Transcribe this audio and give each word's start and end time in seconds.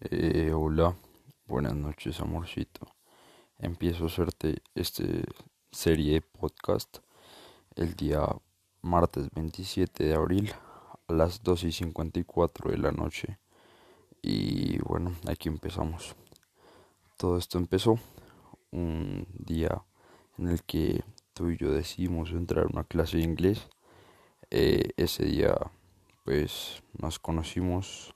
Eh, 0.00 0.52
hola, 0.54 0.94
buenas 1.48 1.74
noches, 1.74 2.20
amorcito. 2.20 2.86
Empiezo 3.58 4.04
a 4.04 4.06
hacerte 4.06 4.62
este 4.76 5.24
serie 5.72 6.12
de 6.12 6.20
podcast 6.20 6.98
el 7.74 7.96
día 7.96 8.24
martes 8.80 9.28
27 9.34 10.04
de 10.04 10.14
abril 10.14 10.52
a 11.08 11.12
las 11.12 11.42
2 11.42 11.64
y 11.64 11.72
54 11.72 12.70
de 12.70 12.78
la 12.78 12.92
noche. 12.92 13.40
Y 14.22 14.78
bueno, 14.82 15.16
aquí 15.26 15.48
empezamos. 15.48 16.14
Todo 17.16 17.36
esto 17.36 17.58
empezó 17.58 17.98
un 18.70 19.26
día 19.36 19.82
en 20.38 20.46
el 20.46 20.62
que 20.62 21.02
tú 21.34 21.50
y 21.50 21.56
yo 21.56 21.72
decidimos 21.72 22.30
entrar 22.30 22.66
a 22.66 22.72
una 22.72 22.84
clase 22.84 23.16
de 23.16 23.24
inglés. 23.24 23.68
Eh, 24.52 24.90
ese 24.96 25.24
día, 25.24 25.56
pues 26.24 26.84
nos 26.96 27.18
conocimos 27.18 28.14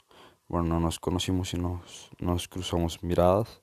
bueno, 0.53 0.69
no 0.69 0.81
nos 0.81 1.01
conocimos 1.01 1.55
y 1.55 1.57
nos, 1.57 2.11
nos 2.19 2.47
cruzamos 2.47 3.03
miradas. 3.03 3.63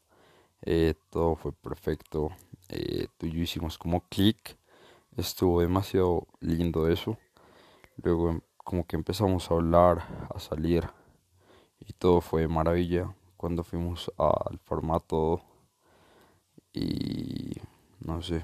Eh, 0.64 0.95
todo 1.12 1.36
fue 1.36 1.52
perfecto. 1.52 2.31
Eh, 2.68 3.09
tú 3.16 3.27
y 3.27 3.31
yo 3.31 3.41
hicimos 3.44 3.77
como 3.77 4.02
clic. 4.09 4.58
Estuvo 5.16 5.62
demasiado 5.62 6.26
lindo 6.40 6.90
eso. 6.90 7.16
Luego 7.98 8.31
em, 8.31 8.41
como 8.58 8.88
que 8.88 8.95
empezamos 8.95 9.52
a 9.52 9.54
hablar, 9.54 10.28
a 10.34 10.40
salir. 10.40 10.90
Y 11.80 11.94
todo 11.94 12.22
fue 12.22 12.48
maravilla. 12.48 13.14
Cuando 13.38 13.64
fuimos 13.64 14.12
al 14.17 14.58
formato 14.58 15.44
y 16.73 17.52
no 18.00 18.23
sé. 18.23 18.44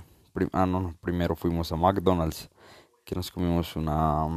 ah, 0.52 0.68
no, 0.68 0.82
no, 0.82 0.96
primero 1.02 1.36
fuimos 1.36 1.72
a 1.72 1.78
McDonald's. 1.78 2.52
Que 3.06 3.16
nos 3.16 3.32
comimos 3.32 3.76
una 3.76 4.28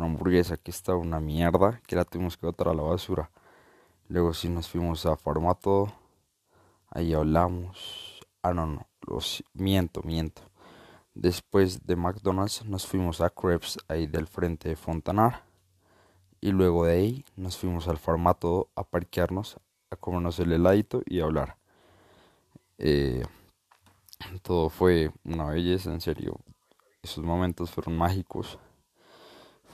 una 0.00 0.08
hamburguesa 0.08 0.56
que 0.56 0.70
está 0.70 0.94
una 0.94 1.20
mierda, 1.20 1.80
que 1.86 1.94
la 1.94 2.04
tuvimos 2.04 2.36
que 2.36 2.46
botar 2.46 2.68
a 2.68 2.74
la 2.74 2.82
basura. 2.82 3.30
Luego 4.08 4.32
sí 4.32 4.48
nos 4.48 4.68
fuimos 4.68 5.04
a 5.04 5.16
Formato, 5.16 5.92
ahí 6.88 7.12
hablamos. 7.12 8.20
Ah, 8.42 8.54
no, 8.54 8.66
no, 8.66 8.86
los, 9.06 9.44
miento, 9.52 10.02
miento. 10.02 10.42
Después 11.14 11.86
de 11.86 11.96
McDonald's 11.96 12.64
nos 12.64 12.86
fuimos 12.86 13.20
a 13.20 13.28
Crepes, 13.28 13.78
ahí 13.88 14.06
del 14.06 14.26
frente 14.26 14.70
de 14.70 14.76
Fontanar. 14.76 15.44
Y 16.40 16.52
luego 16.52 16.86
de 16.86 16.92
ahí 16.92 17.24
nos 17.36 17.58
fuimos 17.58 17.86
al 17.86 17.98
Formato 17.98 18.70
a 18.74 18.84
parquearnos, 18.84 19.58
a 19.90 19.96
comernos 19.96 20.38
el 20.38 20.52
heladito 20.52 21.02
y 21.04 21.20
a 21.20 21.24
hablar. 21.24 21.56
Eh, 22.78 23.22
todo 24.42 24.70
fue 24.70 25.12
una 25.24 25.44
belleza, 25.50 25.92
en 25.92 26.00
serio. 26.00 26.40
Esos 27.02 27.22
momentos 27.22 27.70
fueron 27.70 27.98
mágicos. 27.98 28.58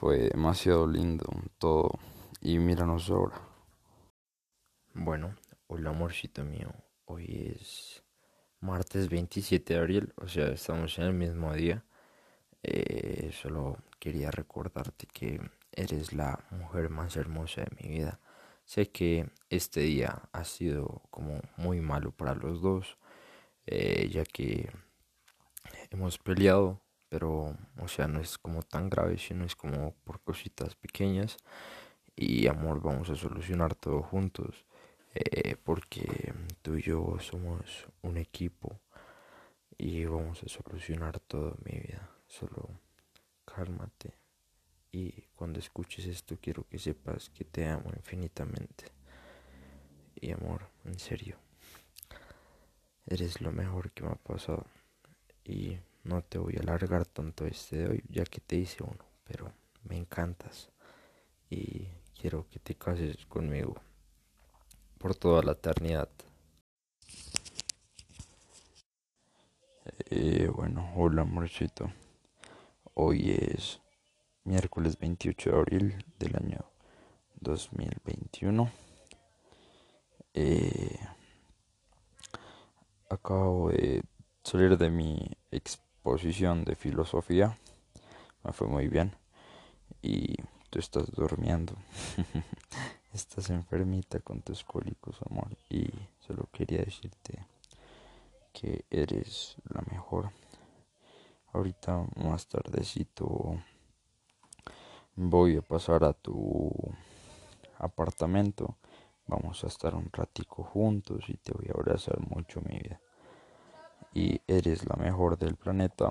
Fue 0.00 0.28
demasiado 0.28 0.86
lindo 0.86 1.24
todo. 1.56 1.98
Y 2.42 2.58
míranos 2.58 3.08
ahora. 3.08 3.40
Bueno, 4.92 5.34
hola 5.68 5.88
amorcito 5.88 6.44
mío. 6.44 6.70
Hoy 7.06 7.54
es 7.56 8.04
martes 8.60 9.08
27 9.08 9.72
de 9.72 9.80
abril, 9.80 10.12
o 10.16 10.28
sea, 10.28 10.48
estamos 10.48 10.98
en 10.98 11.04
el 11.04 11.12
mismo 11.14 11.54
día. 11.54 11.82
Eh, 12.62 13.30
solo 13.32 13.78
quería 13.98 14.30
recordarte 14.30 15.06
que 15.06 15.40
eres 15.72 16.12
la 16.12 16.44
mujer 16.50 16.90
más 16.90 17.16
hermosa 17.16 17.62
de 17.62 17.76
mi 17.80 17.88
vida. 17.88 18.20
Sé 18.66 18.90
que 18.90 19.30
este 19.48 19.80
día 19.80 20.28
ha 20.30 20.44
sido 20.44 21.04
como 21.10 21.40
muy 21.56 21.80
malo 21.80 22.10
para 22.10 22.34
los 22.34 22.60
dos, 22.60 22.98
eh, 23.64 24.10
ya 24.12 24.24
que 24.24 24.70
hemos 25.90 26.18
peleado 26.18 26.82
pero 27.08 27.56
o 27.80 27.88
sea 27.88 28.06
no 28.08 28.20
es 28.20 28.38
como 28.38 28.62
tan 28.62 28.90
grave 28.90 29.18
sino 29.18 29.44
es 29.44 29.56
como 29.56 29.94
por 30.04 30.20
cositas 30.20 30.74
pequeñas. 30.76 31.36
Y 32.16 32.46
amor 32.46 32.80
vamos 32.80 33.10
a 33.10 33.16
solucionar 33.16 33.74
todo 33.74 34.02
juntos 34.02 34.64
eh, 35.14 35.56
porque 35.64 36.34
tú 36.62 36.76
y 36.76 36.82
yo 36.82 37.18
somos 37.20 37.86
un 38.02 38.16
equipo 38.16 38.80
y 39.78 40.04
vamos 40.06 40.42
a 40.42 40.48
solucionar 40.48 41.20
todo 41.20 41.56
mi 41.64 41.78
vida. 41.78 42.10
Solo 42.26 42.70
cálmate. 43.44 44.14
Y 44.92 45.12
cuando 45.34 45.58
escuches 45.58 46.06
esto 46.06 46.38
quiero 46.40 46.66
que 46.68 46.78
sepas 46.78 47.30
que 47.30 47.44
te 47.44 47.66
amo 47.66 47.90
infinitamente. 47.94 48.86
Y 50.18 50.30
amor 50.32 50.70
en 50.84 50.98
serio 50.98 51.36
eres 53.06 53.40
lo 53.40 53.52
mejor 53.52 53.92
que 53.92 54.02
me 54.02 54.10
ha 54.10 54.16
pasado. 54.16 54.66
Y 55.44 55.78
no 56.06 56.22
te 56.22 56.38
voy 56.38 56.54
a 56.56 56.60
alargar 56.60 57.04
tanto 57.04 57.46
este 57.46 57.78
de 57.78 57.88
hoy, 57.88 58.04
ya 58.08 58.24
que 58.24 58.40
te 58.40 58.56
hice 58.56 58.82
uno, 58.82 59.04
pero 59.24 59.52
me 59.84 59.96
encantas 59.96 60.70
y 61.50 61.88
quiero 62.18 62.48
que 62.48 62.60
te 62.60 62.76
cases 62.76 63.26
conmigo 63.26 63.74
por 64.98 65.14
toda 65.16 65.42
la 65.42 65.52
eternidad. 65.52 66.08
Eh, 70.10 70.48
bueno, 70.54 70.92
hola 70.96 71.22
amorcito. 71.22 71.90
Hoy 72.94 73.32
es 73.32 73.80
miércoles 74.44 74.98
28 74.98 75.50
de 75.50 75.56
abril 75.56 76.04
del 76.18 76.36
año 76.36 76.64
2021. 77.40 78.70
Eh, 80.34 80.98
acabo 83.10 83.70
de 83.70 84.02
salir 84.44 84.78
de 84.78 84.90
mi 84.90 85.18
ex 85.50 85.80
posición 86.06 86.62
de 86.62 86.76
filosofía. 86.76 87.58
Me 88.44 88.52
fue 88.52 88.68
muy 88.68 88.86
bien. 88.86 89.16
Y 90.00 90.36
tú 90.70 90.78
estás 90.78 91.10
durmiendo. 91.10 91.74
estás 93.12 93.50
enfermita 93.50 94.20
con 94.20 94.40
tus 94.40 94.62
cólicos, 94.62 95.18
amor. 95.28 95.48
Y 95.68 95.88
solo 96.20 96.48
quería 96.52 96.78
decirte 96.78 97.44
que 98.52 98.84
eres 98.88 99.56
la 99.68 99.82
mejor. 99.90 100.30
Ahorita 101.52 102.06
más 102.14 102.46
tardecito 102.46 103.60
voy 105.16 105.56
a 105.56 105.62
pasar 105.62 106.04
a 106.04 106.12
tu 106.12 106.70
apartamento. 107.78 108.76
Vamos 109.26 109.64
a 109.64 109.66
estar 109.66 109.96
un 109.96 110.08
ratico 110.12 110.62
juntos 110.62 111.24
y 111.26 111.36
te 111.36 111.50
voy 111.50 111.66
a 111.66 111.72
abrazar 111.72 112.20
mucho, 112.20 112.60
mi 112.60 112.78
vida 112.78 113.00
y 114.16 114.40
eres 114.46 114.88
la 114.88 114.96
mejor 114.96 115.36
del 115.36 115.56
planeta. 115.56 116.10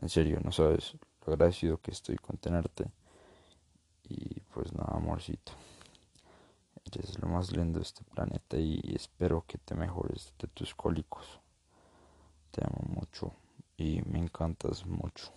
En 0.00 0.08
serio, 0.08 0.40
no 0.42 0.50
sabes 0.50 0.96
lo 1.26 1.34
agradecido 1.34 1.76
que 1.76 1.90
estoy 1.90 2.16
con 2.16 2.38
tenerte. 2.38 2.90
Y 4.08 4.40
pues 4.54 4.72
nada, 4.72 4.96
amorcito. 4.96 5.52
Eres 6.86 7.18
lo 7.20 7.28
más 7.28 7.54
lindo 7.54 7.80
de 7.80 7.82
este 7.82 8.02
planeta 8.02 8.56
y 8.56 8.80
espero 8.94 9.44
que 9.46 9.58
te 9.58 9.74
mejores 9.74 10.32
de 10.38 10.48
tus 10.48 10.74
cólicos. 10.74 11.38
Te 12.50 12.64
amo 12.64 12.80
mucho 12.88 13.34
y 13.76 14.00
me 14.06 14.18
encantas 14.18 14.86
mucho. 14.86 15.30